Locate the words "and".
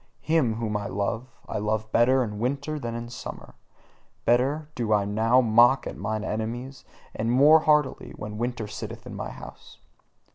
7.13-7.31